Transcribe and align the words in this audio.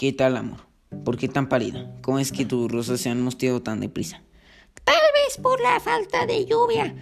¿Qué 0.00 0.14
tal, 0.14 0.38
amor? 0.38 0.60
¿Por 1.04 1.18
qué 1.18 1.28
tan 1.28 1.50
pálida? 1.50 1.94
¿Cómo 2.00 2.18
es 2.20 2.32
que 2.32 2.46
tus 2.46 2.72
rosas 2.72 3.02
se 3.02 3.10
han 3.10 3.20
mosteado 3.20 3.60
tan 3.60 3.80
deprisa? 3.80 4.22
Tal 4.82 4.94
vez 4.94 5.36
por 5.36 5.60
la 5.60 5.78
falta 5.78 6.24
de 6.24 6.46
lluvia. 6.46 6.96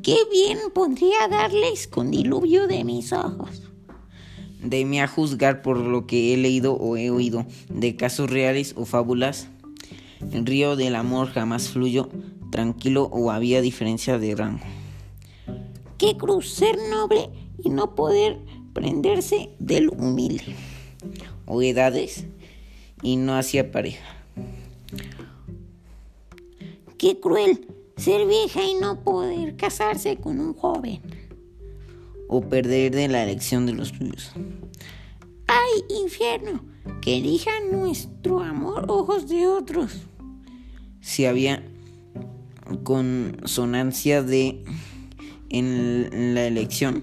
Qué 0.00 0.16
bien 0.30 0.58
podría 0.72 1.26
darles 1.26 1.88
con 1.88 2.12
diluvio 2.12 2.68
de 2.68 2.84
mis 2.84 3.12
ojos. 3.12 3.62
De 4.62 4.84
mí 4.84 5.00
a 5.00 5.08
juzgar 5.08 5.60
por 5.60 5.78
lo 5.78 6.06
que 6.06 6.32
he 6.32 6.36
leído 6.36 6.74
o 6.74 6.96
he 6.96 7.10
oído 7.10 7.44
de 7.68 7.96
casos 7.96 8.30
reales 8.30 8.74
o 8.76 8.84
fábulas, 8.84 9.48
el 10.30 10.46
río 10.46 10.76
del 10.76 10.94
amor 10.94 11.30
jamás 11.30 11.70
fluyó 11.70 12.10
tranquilo 12.52 13.08
o 13.10 13.32
había 13.32 13.60
diferencia 13.60 14.20
de 14.20 14.36
rango. 14.36 14.66
Qué 15.98 16.16
cruz 16.16 16.48
ser 16.48 16.78
noble 16.92 17.28
y 17.58 17.70
no 17.70 17.96
poder 17.96 18.38
prenderse 18.72 19.50
del 19.58 19.88
humilde. 19.88 20.54
O 21.52 21.62
edades 21.62 22.26
y 23.02 23.16
no 23.16 23.36
hacía 23.36 23.72
pareja. 23.72 24.04
Qué 26.96 27.18
cruel 27.18 27.66
ser 27.96 28.24
vieja 28.28 28.62
y 28.62 28.74
no 28.74 29.02
poder 29.02 29.56
casarse 29.56 30.16
con 30.16 30.38
un 30.38 30.54
joven. 30.54 31.00
O 32.28 32.40
perder 32.40 32.94
de 32.94 33.08
la 33.08 33.24
elección 33.24 33.66
de 33.66 33.72
los 33.72 33.90
tuyos. 33.90 34.30
¡Ay, 35.48 35.96
infierno! 36.00 36.64
Que 37.02 37.18
elija 37.18 37.50
nuestro 37.72 38.38
amor 38.38 38.84
ojos 38.86 39.28
de 39.28 39.48
otros. 39.48 40.02
Si 41.00 41.26
había 41.26 41.64
consonancia 42.84 44.22
de 44.22 44.62
en 45.48 46.34
la 46.36 46.46
elección, 46.46 47.02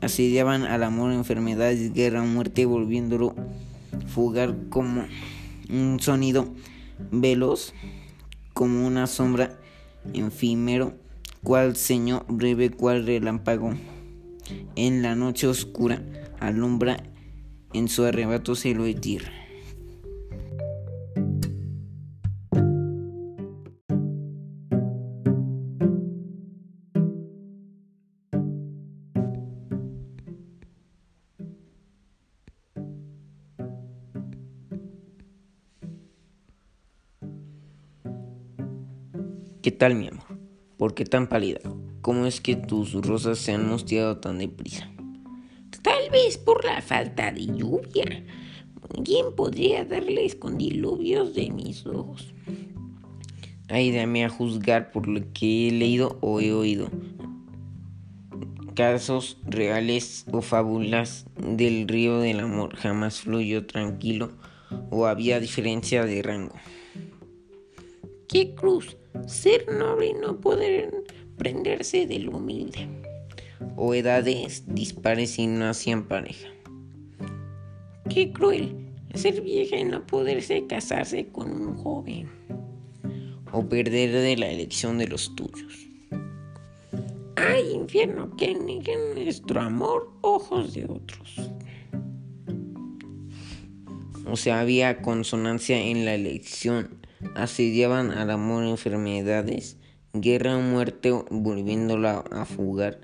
asediaban 0.00 0.62
al 0.62 0.84
amor 0.84 1.12
enfermedades, 1.12 1.92
guerra, 1.92 2.22
muerte, 2.22 2.64
volviéndolo 2.64 3.34
fugar 4.08 4.54
como 4.68 5.04
un 5.70 5.98
sonido 6.00 6.54
veloz 7.10 7.72
como 8.52 8.86
una 8.86 9.06
sombra 9.06 9.58
efímero, 10.12 10.94
cual 11.42 11.76
señor 11.76 12.24
breve, 12.28 12.70
cual 12.70 13.04
relámpago. 13.04 13.74
En 14.76 15.02
la 15.02 15.14
noche 15.14 15.46
oscura 15.46 16.02
alumbra 16.40 17.02
en 17.72 17.88
su 17.88 18.04
arrebato 18.04 18.54
cielo 18.54 18.86
y 18.86 18.94
tierra. 18.94 19.43
¿Qué 39.64 39.72
tal, 39.72 39.94
mi 39.94 40.08
amor? 40.08 40.26
¿Por 40.76 40.92
qué 40.92 41.06
tan 41.06 41.26
pálida? 41.26 41.58
¿Cómo 42.02 42.26
es 42.26 42.42
que 42.42 42.54
tus 42.54 42.92
rosas 42.92 43.38
se 43.38 43.52
han 43.52 43.66
mosteado 43.66 44.18
tan 44.18 44.36
deprisa? 44.36 44.90
Tal 45.80 46.10
vez 46.10 46.36
por 46.36 46.66
la 46.66 46.82
falta 46.82 47.32
de 47.32 47.46
lluvia. 47.46 48.26
¿Quién 49.02 49.34
podría 49.34 49.86
darles 49.86 50.34
con 50.34 50.58
diluvios 50.58 51.34
de 51.34 51.50
mis 51.50 51.86
ojos? 51.86 52.34
Ay, 53.70 53.90
dame 53.90 54.26
a 54.26 54.28
juzgar 54.28 54.92
por 54.92 55.08
lo 55.08 55.32
que 55.32 55.68
he 55.68 55.72
leído 55.72 56.18
o 56.20 56.42
he 56.42 56.52
oído. 56.52 56.90
Casos 58.74 59.38
reales 59.46 60.26
o 60.30 60.42
fábulas 60.42 61.24
del 61.38 61.88
río 61.88 62.18
del 62.18 62.40
amor 62.40 62.76
jamás 62.76 63.22
fluyó 63.22 63.64
tranquilo 63.64 64.32
o 64.90 65.06
había 65.06 65.40
diferencia 65.40 66.04
de 66.04 66.20
rango. 66.20 66.54
¡Qué 68.28 68.54
cruz! 68.54 68.98
Ser 69.26 69.66
noble 69.72 70.08
y 70.08 70.12
no 70.14 70.40
poder 70.40 71.04
prenderse 71.36 72.06
del 72.06 72.28
humilde. 72.28 72.88
O 73.76 73.94
edades 73.94 74.64
dispares 74.66 75.38
y 75.38 75.46
no 75.46 75.66
hacían 75.66 76.04
pareja. 76.04 76.48
Qué 78.08 78.32
cruel 78.32 78.76
ser 79.14 79.40
vieja 79.40 79.76
y 79.76 79.84
no 79.84 80.06
poderse 80.06 80.66
casarse 80.66 81.28
con 81.28 81.50
un 81.50 81.76
joven. 81.76 82.28
O 83.52 83.66
perder 83.68 84.12
de 84.12 84.36
la 84.36 84.50
elección 84.50 84.98
de 84.98 85.06
los 85.06 85.34
tuyos. 85.36 85.86
Ay, 87.36 87.72
infierno, 87.72 88.36
que 88.36 88.54
niegue 88.54 88.96
nuestro 89.14 89.60
amor 89.60 90.10
ojos 90.22 90.74
de 90.74 90.84
otros. 90.84 91.50
O 94.26 94.36
sea, 94.36 94.60
había 94.60 95.02
consonancia 95.02 95.78
en 95.78 96.04
la 96.04 96.14
elección 96.14 97.03
asediaban 97.34 98.10
al 98.10 98.30
amor 98.30 98.64
enfermedades, 98.64 99.78
guerra 100.12 100.56
o 100.56 100.60
muerte, 100.60 101.12
volviéndola 101.30 102.24
a 102.30 102.44
fugar 102.44 103.00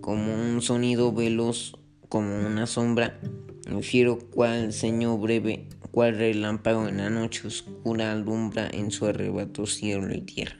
como 0.00 0.34
un 0.34 0.62
sonido 0.62 1.12
veloz, 1.12 1.74
como 2.08 2.46
una 2.46 2.66
sombra. 2.66 3.18
Infiero 3.70 4.18
cual 4.18 4.72
señor 4.72 5.20
breve, 5.20 5.68
cual 5.92 6.16
relámpago 6.16 6.88
en 6.88 6.98
la 6.98 7.10
noche 7.10 7.46
oscura 7.46 8.12
alumbra 8.12 8.68
en 8.72 8.90
su 8.90 9.06
arrebato 9.06 9.66
cielo 9.66 10.12
y 10.14 10.20
tierra. 10.22 10.56